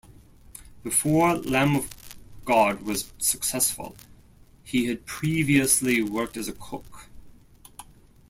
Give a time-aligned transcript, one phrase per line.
[0.81, 3.95] Before Lamb of God was successful,
[4.63, 7.05] he had previously worked as a cook.